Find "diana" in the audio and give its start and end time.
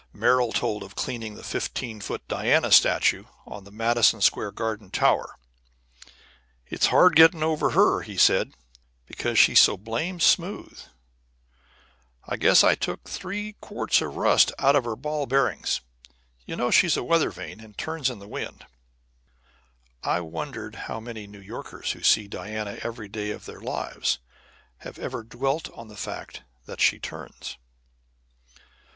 2.27-2.71, 22.39-22.79